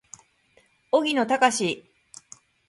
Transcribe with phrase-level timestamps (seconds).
[0.89, 1.83] 荻野貴司